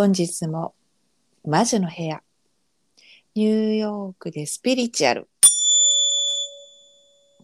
[0.00, 0.76] 本日も
[1.44, 2.22] 魔女の部屋
[3.34, 5.28] ニューヨークでスピリチュアル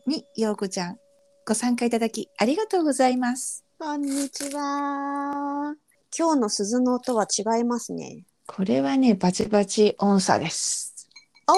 [0.06, 0.98] にようこちゃん
[1.44, 5.74] ご参加いただきありがとうございますこんにちは。
[6.16, 8.22] 今日の鈴の音は違いますね。
[8.46, 11.08] これはねバチバチ音差です
[11.48, 11.56] おー、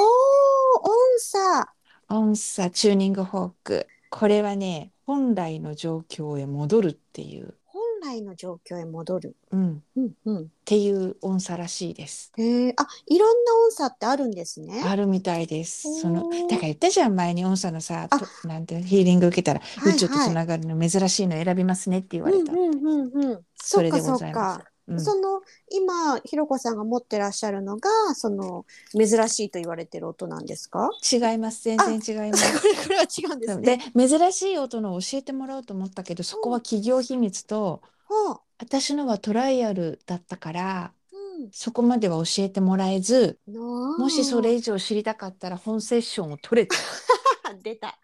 [0.80, 1.74] 音差。
[2.08, 7.55] 音差チューニングフォークこれはね本来の状況へ戻るっていう、本
[8.00, 9.36] 来の状況へ戻る。
[9.50, 10.48] うん、っうんうん。
[10.64, 14.82] ていう音差らしいですへえ、あ、いろんな音差ってあるんですね。
[14.84, 16.00] あるみたいです。
[16.00, 18.08] そのだから言ったじゃん前に音差のさ
[18.44, 22.52] なんてヒーリング受けたらはい宇宙とつながるの珍しいの選びますねって言われた。
[22.52, 23.40] うんうんうんうん。
[23.56, 24.75] それでございますか。。
[24.88, 25.40] うんその
[25.70, 28.64] 今ひろこさんが持ってらっしゃるのがその
[28.96, 30.90] 珍しいと言われてる音なんですか？
[31.12, 32.60] 違います全然違います。
[32.60, 33.92] こ れこれは違うんですね。
[33.94, 41.50] で珍しい音のを教えてもらおうと思ったけどそこは企業秘密とはあ、私のはトライアルだったからうん。
[41.52, 46.76] そこまでは教えてもらえずももしそれ以上知りたかったら本セッションを取れって
[47.62, 47.98] 出た。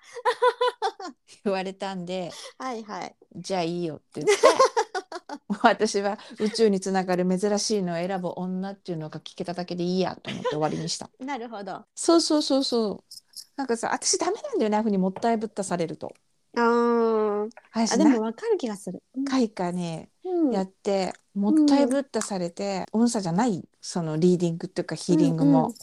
[1.44, 3.14] 言われたんではいはい。
[3.36, 4.34] じゃあいいよって言って
[5.62, 11.10] 私は宇宙につながる珍しいのを選ぶ女っていうのが聞けただけでいいやと思って終わりにした。
[11.20, 11.72] なるほど。
[11.72, 13.04] あそうそうそうそう。
[13.56, 16.12] なんかさ私ダメなんだよねああいうふうにもったいぶったされると。
[16.54, 17.48] ーあ
[17.86, 19.02] 私何でもわかる気がする。
[19.28, 25.74] 回かねうんやってもったいぶったされて、音差じゃないそのリーディングっていうかヒーリングも、うんうん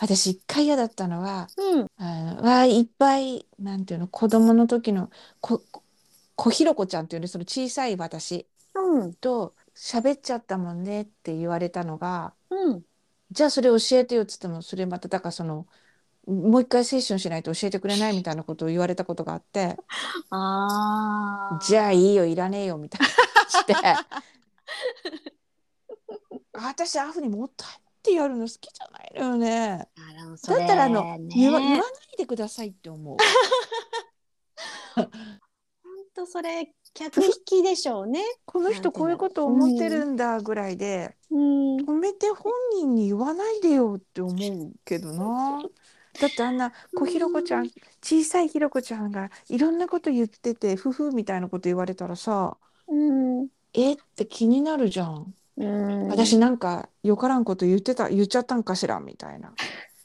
[0.00, 1.86] 私一回嫌だったのはうん。
[1.96, 5.62] あのわあいっぱいなんていうの子供の時のこ
[6.34, 9.14] 小ひろこちゃんっていうねその小さい私うん。
[9.14, 12.84] と喋っちゃったもんねって言われたのがうん。
[13.30, 15.66] じゃあそれ教えてよっつってもそれまただからその
[16.26, 19.76] もう一回セッションしないと教えてくれないみたいなことを言われたことがあって
[20.30, 21.58] ああ。
[21.62, 23.06] じゃあいいよいらねえよみたいな
[23.52, 23.74] して
[26.54, 27.72] 私ああいうふうにもったいっ
[28.02, 29.88] てやるの好きじゃないのよね
[30.46, 31.84] だったらあの、ね言わ言わない
[32.18, 33.16] でくださいって思う
[34.94, 35.08] 本
[36.14, 38.20] 当それ客引きでしょうね。
[38.44, 41.76] この人こういうこと思ってるんだぐらいで、うん。
[41.78, 45.62] 止めて本人に言わないでよって思うけどな。
[46.20, 47.70] だってあんな小ひろこちゃん、
[48.02, 53.48] 小さいひろこちゃんがいろんなこと言っててふふみたいなこと言われたらさうん。
[53.72, 53.94] え？
[53.94, 55.34] って気になるじゃん。
[55.56, 56.08] うん。
[56.08, 59.54] 私なんかよからんこと言ってた言っちゃったんかしらみたいな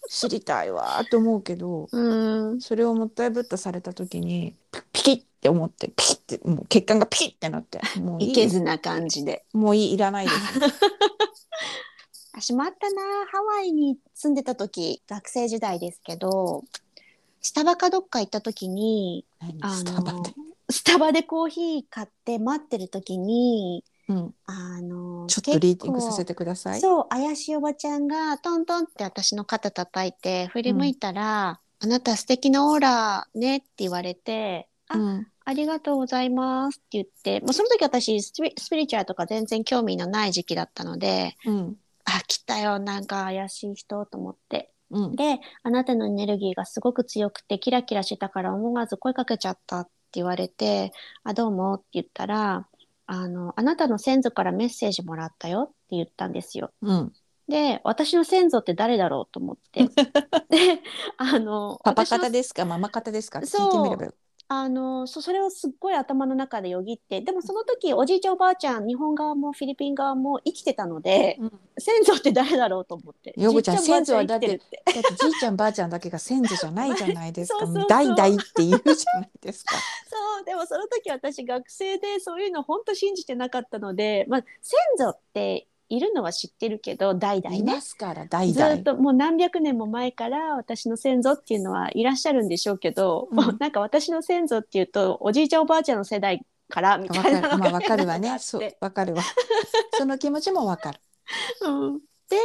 [0.10, 2.62] 知りたいわーって思うけどうん。
[2.62, 9.46] それをもったいぶったされた時にピピキッって思ってピキッってもう血管がピキッってなってもういいいけずな感じで。
[9.54, 10.38] もういいいらないです。
[12.34, 16.64] 私もあったなハワイに住んでた時学生時代ですけど
[17.42, 19.26] スタバかどっか行った時に
[19.74, 20.34] スタバので？
[20.70, 26.80] スタバでコーヒー買って待ってる時にうん、あのちょっとリーディングさせててください。
[26.80, 35.28] そう怪しいおばちゃんがトントンって私の肩叩いて振り向いたら「あなた素敵なオーラね」って言われて「あ、うん。
[35.46, 41.78] ありがとうございます」って言ってもうその時私スピリチュアルとか全然興味のない時期だったのでうん。
[42.06, 44.72] あ来たよなんか怪しい人と思って。
[44.92, 45.16] うん。
[45.16, 50.94] であなたのエネルギーがすごく強くてキラキラしてたから思わず声かけちゃったって言われて
[51.24, 52.68] 「あどうも」って言ったら
[53.08, 56.72] あの「あなたの先祖からメッセージもらったよ」って言ったんですよ。
[56.82, 57.14] うん。
[57.50, 59.84] で私の先祖って誰だろうと思って。
[60.50, 60.82] で
[61.18, 62.66] あのパパ方ですか？
[62.66, 63.40] ママ方ですか？
[63.40, 64.14] 聞いてみればよ。
[64.50, 77.66] あのそそれをすっごい頭の中でよぎってでもその時おじいちゃんおばあちゃん日本側もフィリピン側も生きてたのでうん先祖って誰だろうと思ってようこちゃん先祖はだってだってじいちゃんばあちゃんだけが先祖じゃないじゃないですか。
[77.88, 79.76] 代々って言うじゃないですか。
[80.10, 88.74] そうでもその時私学生でそういうの本当信じてなかったので、まあ、先祖っているのは知ってるけど代々いねますから代ず々。
[88.76, 98.38] っともう何百年も前から私の先祖っていうのはいらっしゃるんでしょうけど、うんもう なんか私の先祖っていうとおじいちゃんおばあちゃんの世代からみわかるたいなのがまあ わかるわね。
[98.40, 99.24] そうわかるわ。
[99.98, 101.00] その気持ちもわかる。
[101.66, 102.00] うん
[102.30, 102.36] で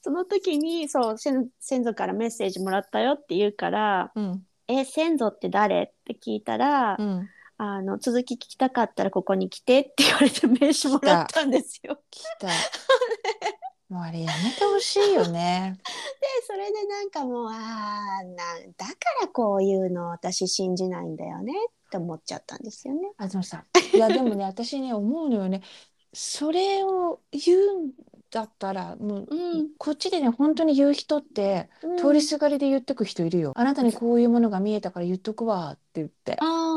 [0.00, 7.28] その時にそう先先祖からメッセージもらったよって言うからうん「え先祖って誰?」って聞いたら、うん。
[7.64, 11.96] あの続き聞きたかったらここに来てって言われて名刺もらったんですよ。
[12.10, 12.48] 来た。
[13.88, 15.78] もうあれやめてほしいよね。
[15.78, 15.86] で
[16.44, 18.34] それでなんかもうあーなん
[18.76, 21.52] だからこういうの私信じないんだよね
[21.86, 23.12] って思っちゃったんですよね。
[23.16, 23.64] あのさ
[23.94, 25.62] いやでもね私ね思うのよね
[26.12, 27.90] それを言うん
[28.32, 31.68] だったらもう、うんこっちでね本当に言う人って
[31.98, 36.71] 通りすがりで言ってく人いるよ、あなたにこういうものが見えたから言っとくわって言ってあー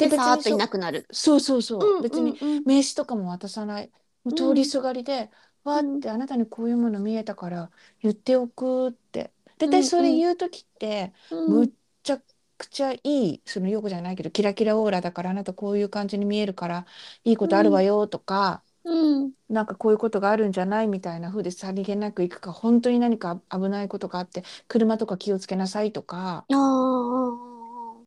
[0.00, 1.06] で別にといなくなる。
[1.12, 3.90] そうそうそう、うん別に名刺とかも渡さない。
[4.24, 5.30] もう通りすがりで、
[5.64, 7.70] わーってあなたにこういうもの見えたから
[8.00, 9.32] 言っておくって。
[9.58, 11.12] で私それ言う時って
[11.46, 11.70] むっ
[12.02, 12.18] ちゃ
[12.58, 16.86] くちゃいいその陽子じゃないけどキラキラオーラだからあなたこういう感じに見えるから
[17.24, 19.32] いいことあるわよとか、うん。
[19.48, 26.46] なんかこういうことがあるんじゃないみたいな風でさりげなくいくか本当に何か危ないことがあって車とか気をつけなさいとか。
[26.48, 27.49] ああ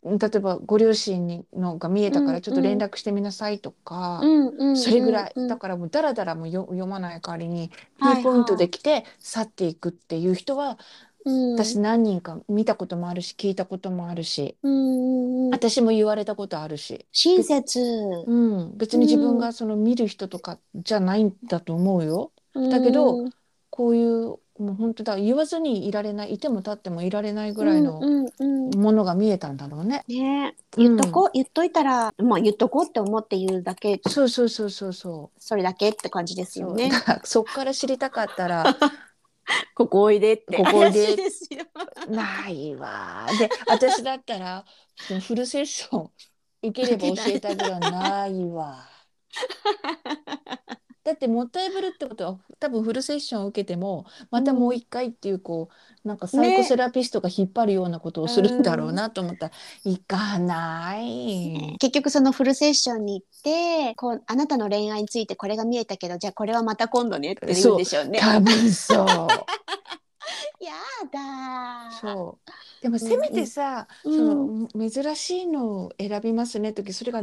[0.04, 4.22] 例えばご両親にのが見えたかうんらちょっと連絡してみなさいとか、
[4.74, 8.22] それぐらい、うんだからもうダラダラもよ読まない代わりにピはいはい。
[8.22, 10.78] ンポイントで来て去っていくっていう人は
[11.26, 11.56] うん。
[11.56, 14.58] 私何人か見たこともあるし聞いたこともあるし
[15.52, 17.08] 私も言われたことあるし。
[17.12, 17.80] 親切。
[18.26, 18.34] う
[18.74, 22.34] ん、別に自分がその見る人とかじゃないんだと思うよ。
[22.70, 23.34] だけどうん
[23.70, 28.80] こういうもう本当だ言わずにいられないいても立ってもいられないぐらいのうんうんうん。
[28.80, 30.04] ものが見えたんだろうね。
[30.08, 34.00] ね言っとこう、言っといたらまあ言っとこうって思って言うだけ。
[34.08, 35.40] そうそうそうそうそう。
[35.40, 36.92] それだけって感じですよね。
[37.24, 38.64] そっから知りたかったら
[39.76, 40.56] ここおいでって。
[40.58, 41.18] ここおいで。
[42.10, 43.40] ないわー。
[43.40, 44.66] で私だったら
[44.96, 46.10] そのフルセッション
[46.64, 48.88] 受ければ教えてあげるわないわ。
[51.04, 55.70] だってもったいぶるってことは多分フルセッションを受けてもまたもう一回っていうこ
[56.04, 59.52] うなんかサイコセラピストが引っ張るようなことをするんだろうなと思ったら、
[59.86, 61.78] 行かない。
[61.80, 68.20] 結局そのフルセッションに行ってこうあなたの恋愛についてこれが見えたけどじゃあこれはまた今度ねって言うんでしょうね。
[68.20, 69.08] 多分そう。
[70.64, 70.74] や
[71.12, 72.52] だーそう。
[72.82, 77.22] でもせめてさ、うんその珍しいのを選びますね時それが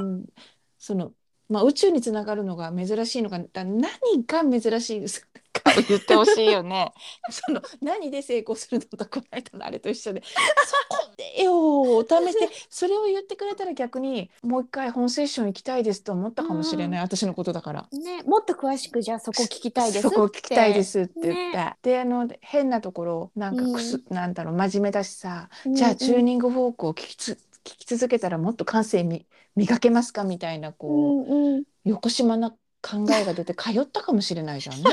[0.79, 1.13] その
[1.51, 3.83] まあ宇宙につながるのが珍しいのかだ何
[4.27, 5.05] が珍しい
[5.53, 5.71] か？
[5.71, 6.93] を言ってほしいよね。
[7.31, 10.23] その何で成功するのとこの間のあれと一緒で。
[10.23, 17.89] そこでよお試してそれを言ってくれたら逆にもう一回本セッション行きたいですと思ったかもしれない、私のことだから。
[17.93, 21.77] ね、もっと詳しくじゃあそこ聞きたいですそこ聞きたいですって言って、ね。
[21.83, 29.27] であの変なところなんかくす、なんだろう真面目だしさ、うんじゃあチューニングフォークを聞きつ聞き続けたらもっと感性み
[29.57, 31.65] 磨けますかみたいなうこう、んうん。
[31.85, 32.51] 横島な
[32.83, 34.85] 考えが出て通ったかもしれないじゃんね。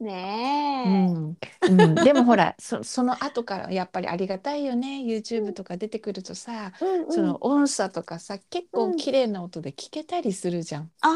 [0.00, 1.36] うねえ、ん。
[1.68, 5.02] うん、でもほらそその後からやっぱりありがたいよね。
[5.04, 7.02] YouTube とか出てくるとさ、うん。
[7.04, 10.90] うんその音差とかさ結構綺麗な音で聞けたりするじゃん。
[11.02, 11.10] ああ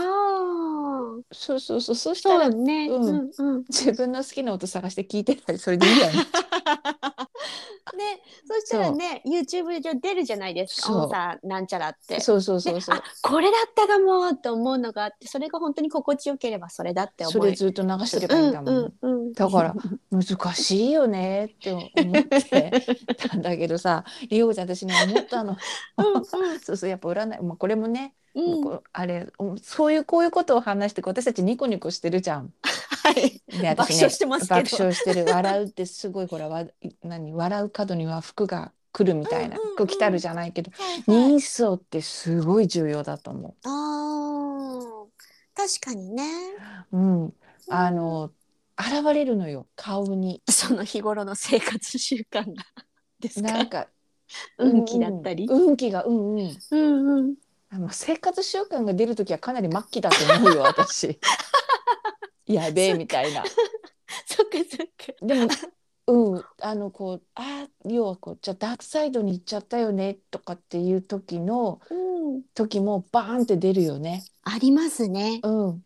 [1.32, 3.05] そうそうそうそしたらね、うん。
[3.05, 3.64] うんうん。
[3.69, 6.12] 自分の好きな音探して聞いてたりそれでいいよね。
[7.92, 12.20] ね、そしたらね YouTube 上出るじゃないですか音さなんちゃらって。
[12.20, 13.02] そうそうそうそうあ。
[13.22, 18.75] これだったかもって思うのがあってそれが本当に心地よければそれだって思それずっと流してればいいんだもん。
[18.75, 19.75] うんうんうん、だから
[20.10, 22.72] 難しいよねって思って
[23.28, 25.56] たんだけどさ、りおちゃん私ね思ったの。
[26.62, 32.52] そうそうやっぱ占い、まあ、これもね、うんあれおそういうこういうことを話して私たちニコニコしてるじゃん。
[33.14, 33.43] はい。
[33.61, 34.62] で爆笑してますけど。
[34.62, 35.25] 爆笑してる。
[35.26, 36.64] 笑うってすごいほらわ
[37.02, 39.76] 何笑う角には服が来るみたいなうんうんうん。
[39.76, 45.05] 服着たるじゃないけど、はい人相ってすごい重要だと思あー。
[45.56, 46.25] 確かにね。
[46.93, 46.96] う。
[46.99, 47.34] うん、
[47.69, 48.31] あの
[48.76, 50.43] 現れるのよ顔に。
[50.50, 52.64] その日頃の生活習慣が。
[53.20, 53.52] ですか？
[53.52, 53.87] なんか
[54.58, 55.62] 運気だったり、うん。
[55.69, 56.56] 運気がうんうん。
[56.70, 57.34] うんうん。
[57.70, 61.19] あの生活習慣が出る時はかなり末期だと思うよ私。
[62.46, 63.44] やべえみたいな。
[64.27, 65.27] そっかそっか。
[65.27, 65.48] でも
[66.06, 66.44] うん。
[66.60, 71.94] あのこうあ要はこうじゃあダークサイドに行っちゃったよねとかっていう時のう
[72.39, 72.43] ん。
[72.55, 74.24] 時もバーンって出るよね。
[74.43, 75.41] ありますね。
[75.43, 75.84] うん、うん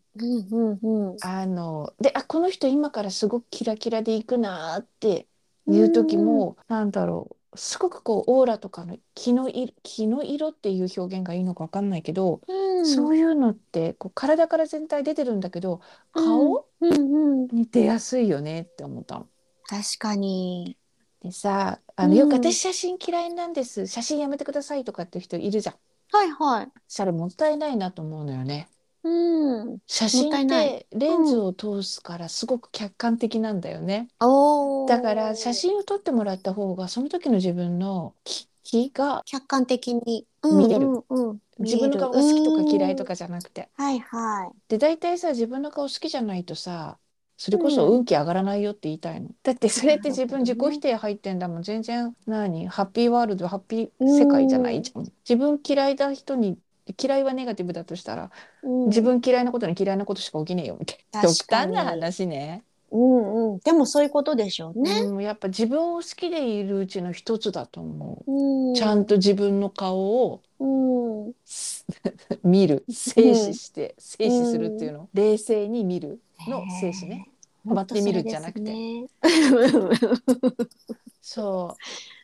[0.51, 1.17] うんうん。
[1.21, 5.27] あのであこの人今からすごくキラキラでいくなーって
[5.67, 15.81] いう時も、なんだろうすごくこうオーラとかの気の色気の色っていう表現がいいのかわかんないけど、うんそういうのってこう体から全体出てるんだけど
[16.13, 16.93] 顔うん
[17.41, 19.27] うんに出やすいよねって思ったの。
[19.67, 20.77] 確かに
[21.21, 25.75] でさあのうんよく私写真嫌いなんです写真やめてくださいとかって人いるじゃん。
[26.11, 28.69] はいはいそれもったいないなと思うのよね。
[29.03, 29.79] うん。
[29.87, 34.07] 写真ってレンズを通すからすごく客観的なんだよね。
[34.19, 34.89] おー。
[34.89, 40.25] だから写真を撮ってもらった方がその時の自分の気気が客観的に。
[40.43, 40.87] 見える。
[40.87, 41.39] うんうんうん。
[41.59, 43.69] 自分の顔が好きとか嫌いとかかじゃなくて。
[43.75, 44.57] はいはい。
[44.69, 46.97] で大体さ自分の顔好きじゃないとさ
[47.37, 49.29] それこそ運気上がらないよって言いたいの。
[49.43, 51.63] だってそれって自分自己否定入ってんだもん。
[51.63, 52.67] 全然何？
[52.67, 55.03] ハッピーワールドハッピー世界じゃないじゃん。
[55.03, 56.57] 自分嫌いな人に
[57.01, 58.31] 嫌いはネガティブだとしたら、
[58.63, 58.85] うん。
[58.87, 61.21] 自分嫌いなことに嫌いなことしか起きねえよみたいな。
[61.21, 62.63] 極端な話ね。
[62.91, 63.59] うんうん。
[63.59, 65.01] でもそういうことでしょうね。
[65.01, 68.31] うん、やっぱ自分を好きでいるうちの一つだと思う。
[68.31, 68.75] うん。
[68.75, 71.33] ちゃんと自分の顔をうん。
[71.45, 71.85] す
[72.43, 77.29] 見る静止して静止するっていうの、冷静に見るの精子ね。
[77.65, 79.07] 止まってみるじゃなくてて。
[81.21, 81.75] そ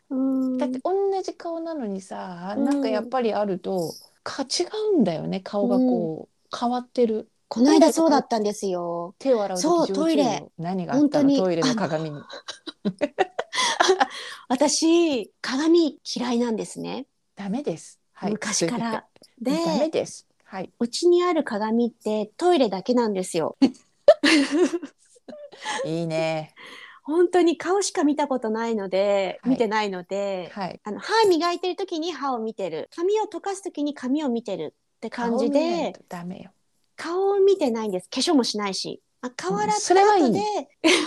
[0.09, 0.15] う。
[0.15, 0.57] うん。
[0.57, 2.65] だって同じ顔なのにさ、うん。
[2.65, 3.93] なんかやっぱりあると
[4.25, 4.63] か違
[4.97, 7.29] うんだよね顔がこう、変わってる。
[7.47, 9.13] この間そうだったんですよ。
[9.19, 10.23] 手を洗う時そうトイレ。
[10.23, 11.37] よ何があったの？
[11.37, 12.19] トイレの鏡に。
[14.49, 17.05] 私鏡嫌いなんですね。
[17.35, 19.05] ダメです、はい、昔から。
[19.39, 20.27] でダメです。
[20.43, 20.73] はい。
[20.79, 23.57] うちにある鏡ってトイレだけなんですよ。
[25.85, 26.53] いいね
[27.05, 29.51] 本当に顔しか見たことないので、はい。
[29.51, 30.81] 見てないので、はい。
[30.83, 32.89] あの歯磨いてる時に歯を見てる。
[32.95, 36.51] 髪を溶かす時に髪を見てるって感じでとダメよ。
[36.95, 38.09] 顔を見てないんです。
[38.09, 39.01] 化粧もしないし。
[39.21, 40.23] あ顔洗っうんそれはいい。
[40.23, 40.47] た後で、化
[40.89, 41.03] 粧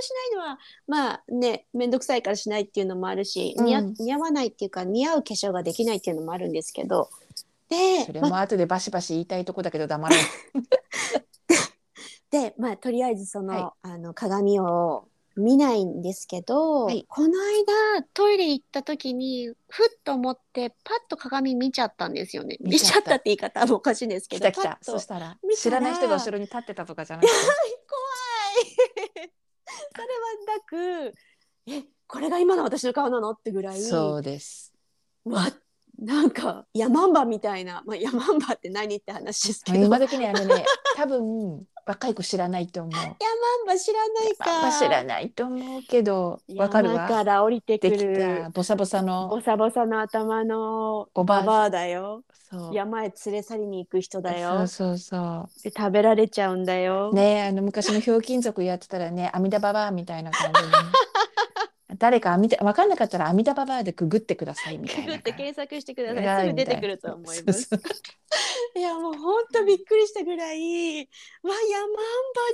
[0.00, 7.10] しないのはまあね面倒くさいからしないっていうのもあるし、似合うん似合わないっていうか似合う化粧ができないっていうのもあるんですけど。
[7.68, 10.24] でそれまも後でバシバシ言いたいとこだけど黙らない
[12.32, 13.90] でまあとりあえずその,、はい。
[13.90, 17.04] あの鏡を見ないんですけど、はい。
[17.08, 22.56] この間トイレ行った時にふっと思ってパッと鏡見ちゃったんですよね。
[22.60, 24.78] 見見ちゃったって言い方はおかしいんですけど来た来た。
[24.82, 27.32] そしたら知らない人が後ろに立ってたとかじゃなくて。
[27.44, 29.32] 怖い。
[29.94, 31.14] それはなく
[31.66, 34.72] えこれが今の私の顔なのってぐらいそうです。
[35.24, 35.50] わ
[35.98, 39.78] なんかヤマンバみたいな、まあ、ヤマンバって何って話ですけど。
[39.78, 40.64] 今時ねあのね
[40.96, 42.92] 多分若い子知らないと思う。
[43.62, 44.62] ンバ知らないか。
[44.62, 48.42] まあ知らないと思うけどわかる山かわら降りてくる。
[48.44, 52.22] たボサボサボのサボサの頭のおばあだよ。
[52.50, 52.74] そう。
[52.74, 60.60] 山へ連れ去りに行く人だそうよそうそで食べられちゃうんだよ、うねあの昔のひょうきん族やってたらね阿弥陀ババアみたいな感じ
[62.02, 65.06] 誰か阿弥陀分かんなかったら阿弥陀ババアでくぐってくださいみたいな。
[65.06, 66.24] ググって検索してくだはい。
[66.24, 67.62] さいすぐ出てくると思います。
[67.62, 67.88] そうそ
[68.74, 68.74] う。
[68.76, 70.98] いやもうほんとびっくりしたぐらい
[71.44, 72.00] わヤマンバ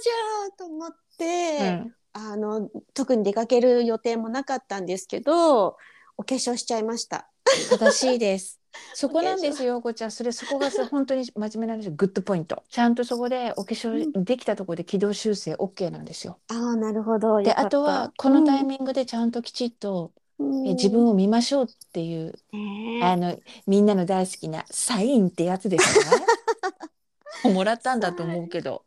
[0.02, 1.94] じゃんと思って、うん。
[2.12, 5.78] あの特に出かける予定もなかったんですけど
[6.18, 7.30] お化粧しちゃいました。
[7.70, 8.57] 正しいです。
[8.94, 10.10] そこなんですよ、こちゃん。
[10.10, 11.94] それそこがさ 本当に真面目なんですよ。
[11.96, 12.62] グッドポイント。
[12.68, 16.38] ちゃんとそこでお化粧できたところで軌道修正 OK なんですよ。
[16.48, 26.00] ああなるほどで、よかったあとはこのタイミングでちゃんときちっと、うんえ自分を見ましょうっていう、ねえあのみんなの大好きなサインってやつです
[27.42, 28.84] か もらったんだと思うけど。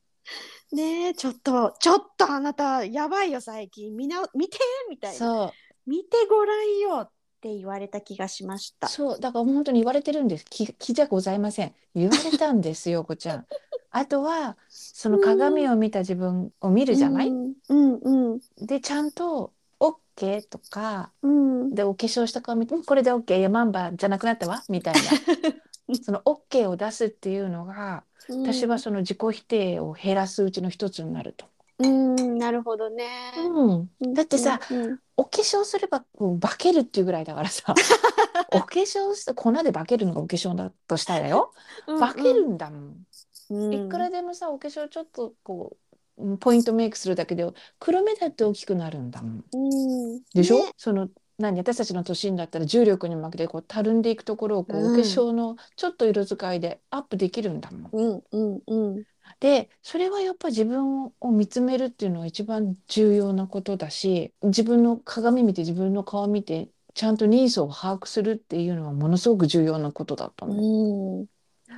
[0.71, 4.57] ねえちょっとちょっとあなたやばいよ最近見な見て
[4.89, 5.51] みたいなそう。
[5.85, 7.11] 見てごらんよっ
[7.41, 8.87] て言われた気がしました。
[8.87, 10.45] そうだから本当に言われてるんです。
[10.49, 11.73] 気気じゃございません。
[11.95, 13.45] 言われたんですよ こちゃん。
[13.89, 18.39] あとはその鏡を見た自分を見るじゃない、うんうんうん。
[18.65, 21.75] でちゃんと OK とかうん。
[21.75, 24.63] でお化粧した顔見てうんこれで OK ヤマンバじゃなくなったわ。
[24.69, 25.01] みたいな。
[26.03, 31.45] その OK を出すっていうのが私はその自己否定を減らすうちの一つになると。
[31.83, 33.07] うんなるほどね、
[33.37, 36.03] うん、だってさ、うんお化粧すれば
[36.39, 37.75] 化けるっていうぐらいだからさ。
[38.53, 41.53] お化粧して粉で化けるのがお化粧だとしたらよ。
[41.87, 43.05] うん化けるんだもん。
[43.51, 43.73] うん。
[43.73, 45.77] いくらでもさお化粧ちょっとこ
[46.17, 47.47] ううんポイントメイクするだけで
[47.79, 49.45] 黒目だって大きくなるんだもん。
[49.53, 50.21] うん。
[50.33, 50.71] でしょ、ね。
[50.75, 51.07] その
[51.37, 54.93] 何私たちの年になったら重力に負けてこうたるんでいくところをこう、うん。
[54.93, 57.91] お化粧のちょっと色使いでアップできるんだもん。
[57.93, 59.03] うんうんうん
[59.39, 71.19] でそれはやっぱ自分を見つめるっていうのが一番重要なことだし自分の鏡見て自分の顔見てちゃんとニーズを把握するっていうのはものすごく重要なことだと思う。
[71.19, 71.25] うん。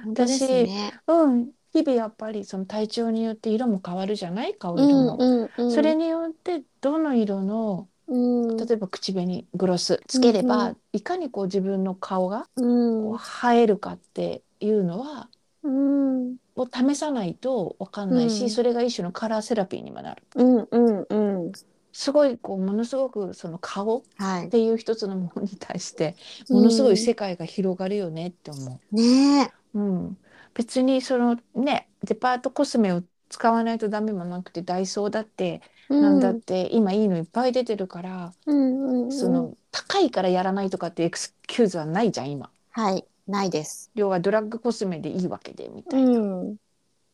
[0.06, 0.92] 本当ですね。
[1.08, 5.18] うん、日々やっぱりその体調によって色も変わるじゃない顔色うんの。
[5.18, 5.72] うんうん。
[5.72, 8.58] それによってどの色のうん。
[8.58, 15.30] 例えば口紅グロスつければ、うんういかにこう自分の顔が映えるかっていうのは
[15.64, 18.50] うんを試さないと分かんないし、うん。
[18.50, 20.24] それが一種のカラーセラピーにもなる。
[20.36, 21.52] うんうんうん。
[21.92, 24.50] すごいこうものすごくその顔っはい。
[24.50, 26.16] ていう一つのものに対して
[26.50, 29.80] ものすごい世界が広がるよねって思ねう。
[29.80, 29.82] う
[30.12, 30.22] ん、
[30.54, 39.10] 別にそのねデパートコスメを使わないとダメもなくてダイソーだってえなんだって今いいのいっぱい出てるから、うんうんうん。
[39.10, 42.52] その高いからやらないとかってエクスキューズはないじゃん今。
[42.72, 46.20] はいないです要はドラッグコスメでいいわけでみたいな。
[46.20, 46.58] うん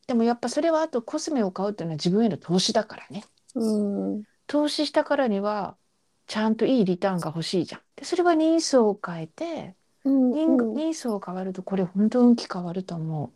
[0.08, 3.24] でもやっぱそれはあとコスメを買うっていうのは自分への投資だからね。
[3.54, 5.78] うん投資したからには
[6.26, 7.82] ちゃんといいリターンが欲しいじゃん。
[7.96, 13.32] でそれはニーズを変えて、うんニうんンニーズを変わるとこれ本当運気変わると思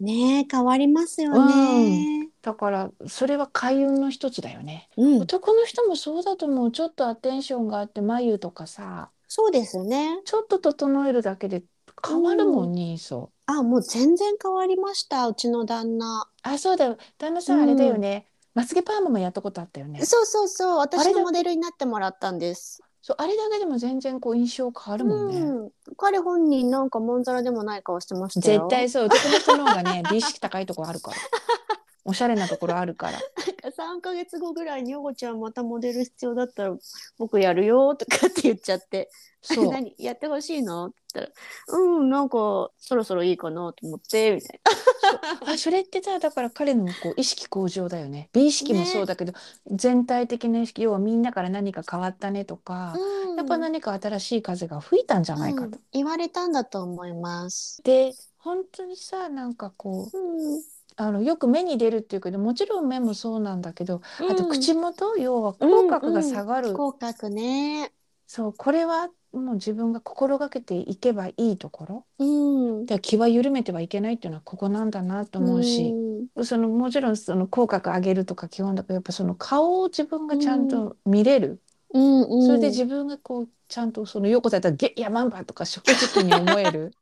[0.00, 0.04] う。
[0.04, 4.88] ねえ変わりますよねだからそれは開運の一つだよね。
[4.96, 6.70] うん男の人もそうだと思う。
[6.72, 11.62] ちょっとアテンションがあって眉とかさ、そうですよねちょっと整えるだけで
[12.06, 13.28] 変わるもん、ニーズ。
[13.46, 16.28] あ、もう全然変わりました、うちの旦那。
[16.42, 16.98] あ、そうだよ。
[17.18, 18.26] 旦那さん、うんあれだよね。
[18.54, 20.04] まつげパーマもやったことあったよね。
[20.04, 22.82] そうそうそう、私のモデルになってもらったんです。
[23.02, 25.40] そう、あれだけでも全然こう印象変わるもんね。
[25.40, 28.60] うん、彼本人なんかまんざらでもない顔してましたよ。
[28.62, 29.04] 絶対そう。
[29.04, 31.16] 男の人の方がね、美意識高いところあるから。
[32.04, 33.18] おしゃれなところあるから。
[33.70, 36.76] 3ヶ月後ぐらいに「よごちゃんまたモデル必要だったら
[37.18, 39.10] 僕やるよ」とかって言っちゃって
[39.42, 39.66] 「そう。
[39.70, 39.94] 何？
[39.98, 41.32] やってほしいの?」って言った
[41.72, 44.60] ら「うんなんかそろそろいいかなと思って」みたい
[45.46, 48.28] あ、それってさ、だから彼のこう意識向上だよね。
[48.32, 49.32] 美意識もそうだけど、
[49.70, 52.98] 全体的な意識、要はみんなから何か変わったねとか、な。
[52.98, 55.66] うんやっぱ何か新しい風が吹いたんじゃないかと。
[55.66, 57.80] うん言われたんだと思います。
[57.84, 60.62] で、本当にさ、なんかこう、うん
[61.00, 64.50] あのよく目に出るっていうけどもちろん目もそうなんだけど、あとうん。
[64.50, 67.92] 口元要は口角が下がる、口角ね。
[68.26, 72.06] そうこれはもう自分が心がけていけばいいところ。
[72.18, 72.86] うん。
[72.86, 75.94] で気は緩めてはいけないっていうのはここなんだなと思うし、
[76.42, 81.62] そのもちろんその口角上げるとか基本だけどやっぱその顔を自分がちゃんと見れる、
[81.94, 86.92] うんうん、それで自分がこうちゃんとその横田だったら「ゲッヤマンバ」とか正直に思える？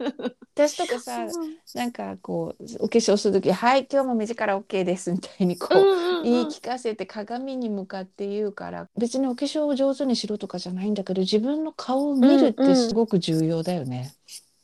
[0.54, 1.26] 私とかさ
[1.74, 5.78] なんかこうお化粧する時「はい今日も目力 OK です」みたいにこう。
[5.78, 14.12] うんうんうん言い聞かせて鏡に向かって言うから別にお化粧を上手にしろとかじゃないんだけど自分の顔を見るってすごく重要だよね。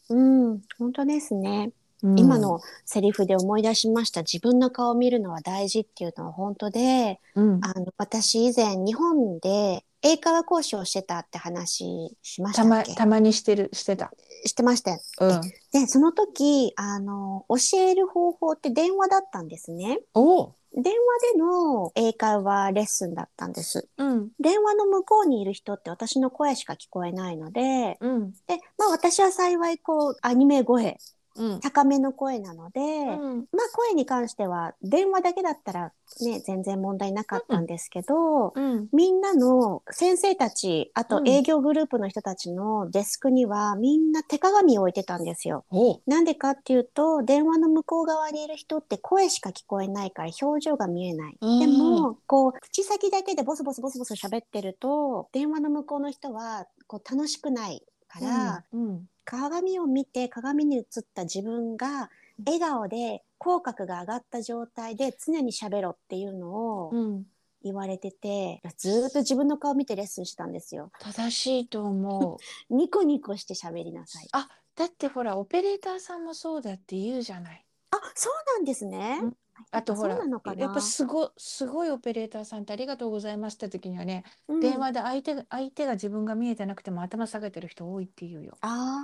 [0.08, 1.70] うん、本当ですね。
[2.02, 2.18] うん。
[2.18, 4.20] 今のセリフで思い出しました。
[4.22, 7.60] 自分の顔を見るのは大事っていうのは本当でうん。
[7.62, 12.94] あの私以前日本で英会話講師をしてたって話しましたたまっけ？
[12.94, 14.12] たまにしてるしてた。
[14.44, 14.92] してました。
[14.92, 15.40] ようん、
[15.72, 20.00] でその時あの教える方法って電話だったんですね。
[20.14, 23.88] おう、電話での英会話レッスンだったんです。
[23.96, 24.28] うん。
[24.38, 28.30] 電話の向こうにいる人って私の声しか聞こえないのでうん。
[28.46, 30.98] でまあ私は幸いこうアニメ声
[31.36, 31.60] うん。
[31.60, 33.38] 高めの声なので、うん。
[33.52, 38.88] まあ声に関しては電話だけだったらね全然問題なかったんですけど、うん。
[38.92, 41.28] みんなの先生たちあとうん。
[41.28, 45.64] 営業グループの人たちのデスクにはみんな手鏡を置いてたんですよ。
[46.06, 51.36] なんでかっていうと電話の向こう側にいる人って声しか聞こえないから表情が見えない。
[51.40, 51.60] うん。
[51.60, 62.10] でもこう口先だけでボソボソボソボソ喋ってると電話の向こうの人はこう楽しくないから、うん鏡を見て鏡に映った自分が
[62.46, 66.48] 笑顔で口角が上がった状態で常に喋ろっていうの
[66.86, 67.26] をうん
[67.62, 70.92] 言われてて、ずーっと自分の顔見てレッスンしたんですよ。
[71.00, 72.36] 正しいと思う。
[72.72, 74.28] ニコニコして喋りなさい。
[74.32, 77.66] あだってほらオペレーターさんもそうだって言うじゃない。
[77.90, 79.18] あ、そうなんですね。
[79.20, 79.36] うん
[79.70, 80.18] あとほら
[80.56, 88.56] やっぱすごすごいオペレーターさんってありがとうございますって時にはね、うん電話で相手が相手が自分が見えてなくても頭下げてる人多いって言うよ。
[88.60, 88.98] あ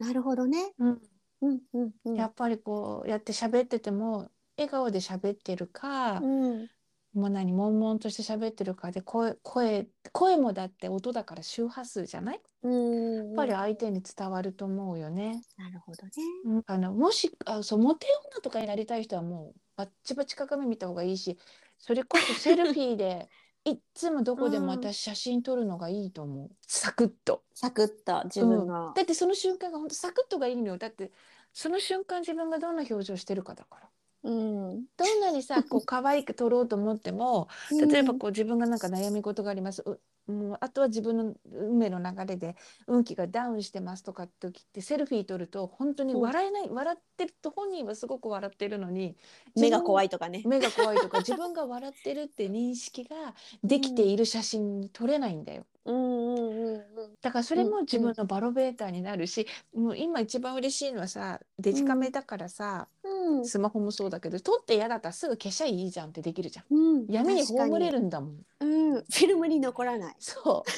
[0.00, 0.72] あ、なるほどね。
[0.78, 1.00] うん
[1.42, 2.14] うんうんうん。
[2.14, 6.68] やっぱりこうやって喋ってても笑顔で喋ってるか、うん
[7.12, 12.40] もう何悶々として喋ってるかで声声声もだって音だから周波数じゃない？
[12.62, 13.16] うん。
[13.28, 15.42] やっぱり相手に伝わると思うよね。
[15.56, 16.12] なるほどね。
[16.44, 21.36] うんあのもしあそうモテ女とかになりたい人はもうバッチバチ鏡見た方がいいし
[21.78, 23.28] それこそセルフィーで
[23.64, 27.42] いっつもどこでも うん私写真撮るのがいいと思う、サクッと。
[27.54, 28.92] サクッと自分の。
[28.94, 31.10] だってその瞬間が本当サクッとがいいのよだって
[31.52, 33.90] その瞬間自分がどんな表情してるかだから。
[34.22, 34.84] うん。
[34.96, 42.54] どんなにさ こう可愛く撮ろうと思っても例えばこう自分がなんか悩み事があります、うもうあとは自分の運命の流れで
[42.86, 49.16] 運気がダウンしてますとかって時ってセルフィー撮ると本当に笑えない、笑ってると本人はすごく笑ってるのに
[49.56, 50.42] 目が怖いいとかね。
[50.44, 55.64] 目が怖いとか自分が笑ってるって認識ができている写真に撮れないんだよ。
[55.92, 57.16] うんうんうんうん。
[57.20, 66.74] だからそれうんうんも自分のバロメーターになるし、もう今一番嬉しいのはさデジカメだからさ、うんスマホもそうだけど撮って嫌だったらすぐ消しゃいいじゃんってできるじゃん。
[66.74, 68.44] うん、闇に葬れるんだもん。
[68.60, 70.16] うん、フィルムに残らない。
[70.18, 70.70] そう。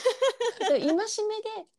[0.69, 0.97] 戒めで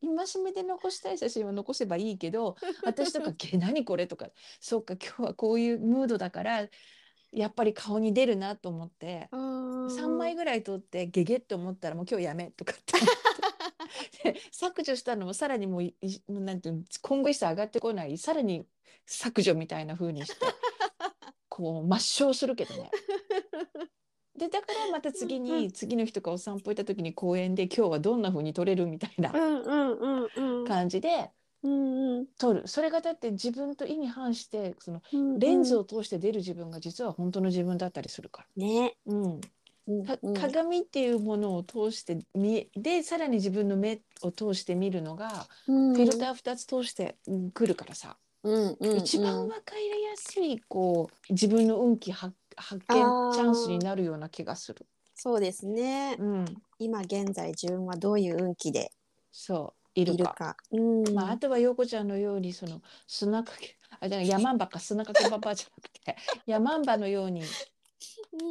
[0.01, 4.27] 戒めで残したい写真は残せばいいけど私とか「げ何これ?」とか
[4.59, 6.67] 「そうか今日はこういうムードだから
[7.31, 12.93] やっぱり顔に出るな」と思って3 3枚ぐらい撮ってゲゲって思ったらもう今日やめとかって
[14.51, 15.93] 削除したのもさらにもう
[16.39, 18.65] なんていうの今後一切上がってこないさらに
[19.05, 20.35] 削除みたいな風にして
[21.49, 22.89] こう抹消するけどね。
[24.35, 29.31] でだからまた次うんうに次の日とかお散歩行った時に公園で今日はどんな風に撮れるみたいな
[30.65, 31.29] 感じで
[31.63, 32.27] うんうん。
[32.37, 32.67] 撮る。
[32.67, 35.39] それがだって自分と意に反してそのうん。
[35.39, 38.65] レンズを通して出る自分が実は本当の自分だったりするから。
[38.65, 39.41] ね、うん
[40.39, 54.85] 鏡っていうものを通して見えでさらに自分の目を通して見るのが、うんフィルター2つ通してうん来るからさうんうん一番うん分かりやすいこう自分の運気発発見チャンスになるような気がする。
[55.15, 56.15] そうですね。
[56.19, 56.45] うん、
[56.79, 58.91] 今現在自分はどういう運気で
[59.31, 60.15] そういるか。
[60.15, 60.57] いるか。
[60.71, 60.79] う
[61.11, 61.13] ん。
[61.13, 66.15] まあ、あとは陽子ちゃんのようにその砂かけあじゃあ山んばか砂かけばばじゃなくて
[66.45, 67.57] 山んばのように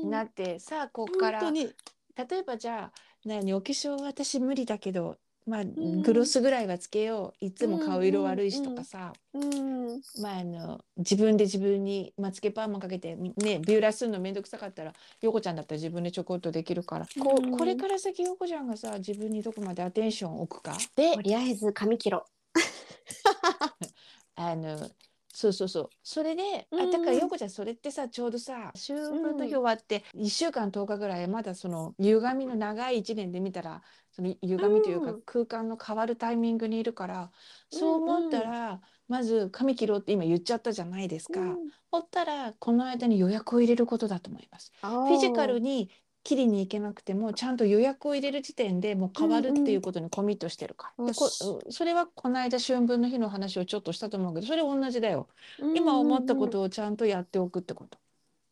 [0.02, 0.10] うん。
[0.10, 1.50] なって、さあここから。
[1.50, 6.02] 例えばじゃあ何お化粧は私無理だけど、まあ、ん。
[6.02, 7.44] グロスぐらいはつけよう。
[7.44, 10.00] いつも顔色悪いしとかさ、うん。
[10.20, 20.76] まあ、あの自分で自分にまつげパーマかけてねビューラーするのめんどくさかったら陽子ちゃんだったら自分でちょこっとできるから、ここれから先陽子ちゃんがさ自分にどこまでアテンションを置くか。
[20.94, 22.26] でとりあえず髪切ろ
[24.36, 24.90] あの
[25.32, 37.30] そうそうそうそれで、うんあだから陽子ちゃんそれってさちょうどさ秋分の日終わって1週間10日ぐらいまだその歪みの長い1年で見たらその歪みというかうん空間の変わるタイミングにいるから、
[37.70, 41.34] そう思ったら、まず髪切ろうって今言っちゃったじゃないですう。
[41.34, 41.40] か。
[41.40, 41.56] うん
[41.90, 44.72] ほったらこの間に予約を入れることだと思います。
[44.80, 45.90] フフィジカルに
[46.24, 51.06] 切りに行けなくてもちゃんと予約を入れる時点でもう変わるっていうことにコミットしてるから。
[51.06, 55.28] でこよしそれはこの間春分の日の話をちょっとしたと思うけどそれ同じだよ。
[55.74, 57.98] 今思ったこうんうんうんとをちゃんとやっておくってこと。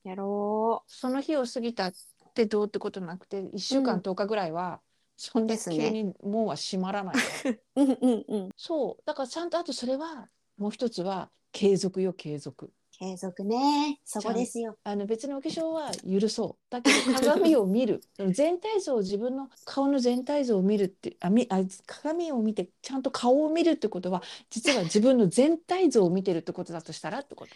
[0.05, 1.93] やろその日を過ぎたっ
[2.35, 4.81] てどうってことなくて1週間うん10日ぐらいは
[5.17, 7.17] そんな急に門は閉まらない。
[7.45, 7.61] う。
[7.77, 8.51] うんうんうん。
[8.57, 12.73] そうだからちゃんとあとそれはもう一つは継続よ継続。
[13.01, 13.99] 継続ね。
[14.05, 14.77] そこですよ。
[14.85, 27.53] あの別にお化粧は許そうだけど鏡を見る 全体像を自分の顔の全体像を見るってあみあ鏡を見てちゃんと顔を見るってことは実は自分の全体像を見てるってことだとしたらってこと。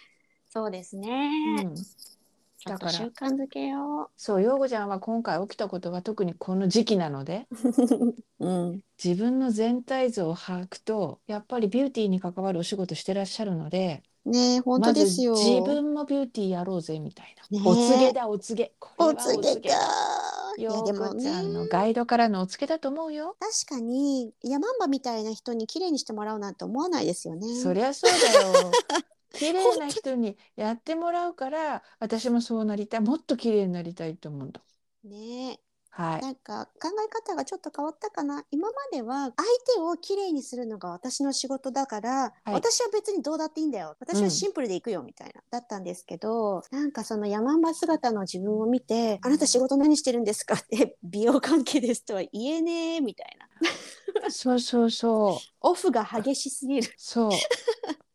[0.49, 1.31] そうですね。
[1.63, 1.75] うん、
[2.65, 8.15] だから習慣づけよそう陽子ちゃんは今回起きたことは特にこの時期なのでう。
[8.41, 8.81] うん。
[9.03, 15.35] 自分の全体像を把握とやっぱりビューティーに関わるお仕事してらっしゃるのでね本当ですよ。
[15.35, 19.77] 自分もビューティーやろうぜみたいな、ねお告げだお告げお告げか。
[20.57, 21.69] いや陽でもゃんのね。
[21.69, 23.37] ガイドからのお告げだと思うよ。
[23.41, 27.55] 確かにヤマみたいな人に綺麗にしてもらうなんて思わないですよね。
[27.57, 28.71] そりゃそうだよ。
[29.35, 34.61] 綺麗な人にやってもらうから私もそうなりたいもっと綺麗になりたいと思うんだ。
[35.03, 35.59] ね
[35.97, 36.23] はい。
[36.23, 39.45] なんか考え方がちょっと変わったかな今までは相
[39.77, 56.93] 手を綺麗にするのが私の仕事だから、はい私は別にどうだっていいんだよ私はシンプルでいくよみたいな、だったんですけどなんかその山んば姿の自分を見て「あなた仕事何してるんですか?」って 美容関係ですとは言えねえみたいなそうそうそう オフが激しすぎる。
[56.97, 57.31] そう。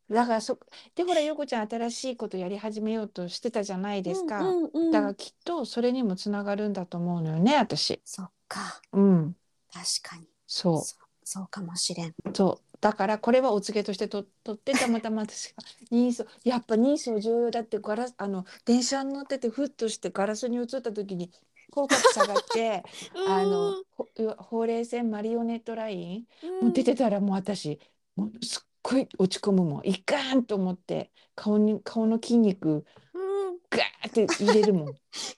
[0.09, 0.57] だからそ
[0.95, 4.41] でほら陽子ちゃん新しいことやり始めようとしてたじゃないですか。
[4.41, 8.01] うんうんうんだからきっとそれにもつながるんだと思うのよね私。
[8.05, 9.35] そっかうん。
[9.71, 12.07] 確かにそそうそうかもしれん。
[12.09, 12.77] うそう。
[12.81, 21.31] だからこれはお告げとしてと取ってたまたま私が人相やっぱ人相重要だってガラスあの電車に乗っててふっとしてガラスに映った時に
[21.71, 22.83] 口角下がって
[23.27, 26.27] あのほほうれい線マリオネットライン？
[26.61, 27.79] もう出てたらもう私
[28.15, 34.95] もうすっごい落ち込むもんいかんと思って顔に顔の筋肉うんガーって入れるもん。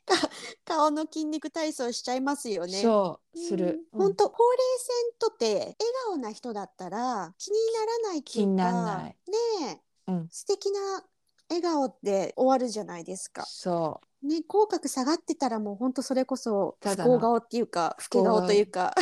[0.63, 2.81] 顔の筋肉体操しちゃいますよね。
[2.81, 3.87] そうする。
[3.91, 9.17] うん本当、ほうれい線とって笑顔な人だったら気にならない気にならない
[9.61, 11.03] ねえ、うん素敵な
[11.49, 13.45] 笑顔で終わるじゃないですか。
[13.45, 18.93] そうね、口角下がってたらもう本当それこそ不幸顔っていうか老け顔というか。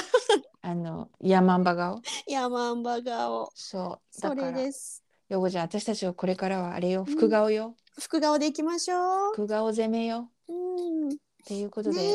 [0.62, 2.02] あのヤマンバ顔。
[2.28, 3.50] ヤマンバ顔。
[3.56, 4.22] そう。
[4.22, 5.04] だそれです。
[5.30, 7.06] ヨゴちゃん私たちはこれからはあれよ。
[7.06, 9.34] 副顔よ、副顔でいきましょう。
[9.34, 10.30] 副顔攻めよ。
[10.48, 11.12] うん、っ
[11.46, 12.14] ていうことで、ね、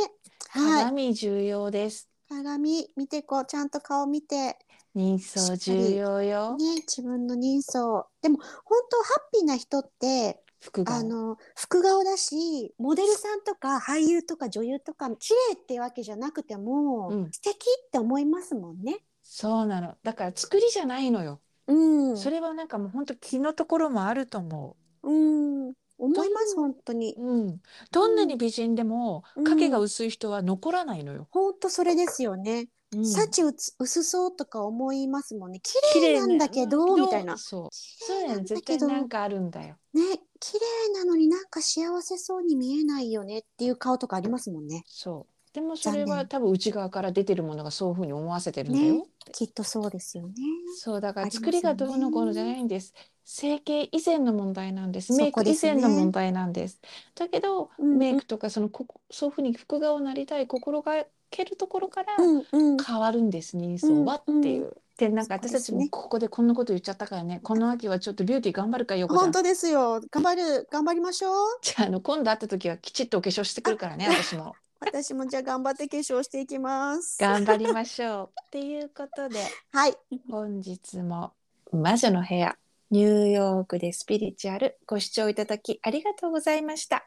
[0.48, 0.84] はい。
[0.84, 2.08] 鏡重要です。
[2.28, 4.56] 鏡見てこうちゃんと顔見て。
[4.94, 8.06] 人相重要よ、ね自分の人相。
[8.22, 17.32] でも本当ハッピーな人って副顔あの副顔だしモデルさんとか俳優とか女優とか綺麗ってわけじゃなくても、うん。
[17.32, 18.98] 素敵って思いますもんね。
[19.22, 19.94] そうなの。
[20.02, 25.10] だから作りじゃないのよ、うん、それはなんかもう本当気のところもあると思う。
[25.10, 27.14] ん、思います本当に。
[27.18, 29.44] う、うん、どんなに美人でもうん。
[29.44, 32.68] 影が薄い人は残らないのよ、本当それですよね。
[32.94, 33.06] うん。
[33.06, 35.60] 幸うつ薄そうとか思いますもんね。
[35.60, 37.36] 綺綺麗麗なんだけどうんみたいな。
[37.36, 37.70] そう。
[37.70, 39.76] 綺そうやんだけど対なんかあるんだよ。
[39.94, 40.02] ね
[40.44, 44.84] 綺麗なのになんか幸せそうに見えないよねっていう顔とかありますもんね。
[44.86, 50.34] そうでもそれは多分内側から出てるものがそういうふうに思わせてるんだよ、ねきっとそうですよね。
[50.76, 52.92] そうだから作りがどうのこうのじゃないんです。
[53.24, 55.14] 整形以前の問題なんです。
[55.14, 56.78] そメイク以前の問題なんです。
[57.14, 62.76] だけど、うんうんメイクとかそのここそういうふうに服顔になりたい心がけるところからうんうん。
[62.76, 64.76] 変わるんです、人相はっていう。
[64.98, 70.00] でなんか私たちもここでこんなこと言っちゃったからねこの秋はちょっとビューティー頑張るかよ本当ですよ。
[70.10, 71.58] 頑張る、頑張りましょう。
[71.62, 77.18] じゃああの今度会った時はきちっとお化粧してくるからね私も 私もじゃあ頑張って化粧していきます。
[77.20, 79.40] 頑張りましょう っていうことで
[79.72, 79.96] はい。
[80.30, 81.32] 本日も
[81.72, 82.56] 魔女の部屋
[82.90, 87.04] ニューヨークでスピリチュアルご視聴いただきありがとうございました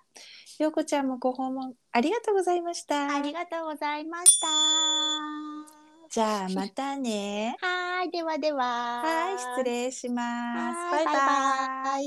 [0.60, 4.48] ようこちゃんもご訪問ありがとうございましたありがとうございました。
[6.10, 7.56] じゃあまたね。
[7.62, 8.12] はい。
[8.12, 8.64] ではでは。
[9.02, 10.86] はい失礼します。
[10.90, 11.04] はい。
[11.04, 11.22] バイバイ。
[11.28, 12.06] バイバイ